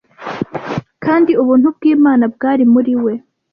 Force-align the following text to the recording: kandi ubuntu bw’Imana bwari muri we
kandi 1.03 1.31
ubuntu 1.41 1.67
bw’Imana 1.75 2.23
bwari 2.33 2.63
muri 2.73 2.93
we 3.03 3.13